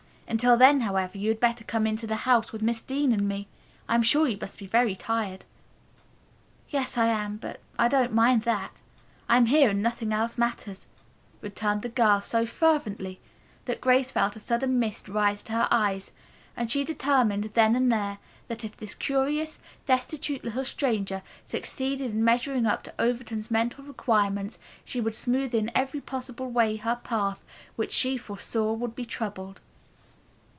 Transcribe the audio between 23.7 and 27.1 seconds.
requirements, she would smooth in every possible way her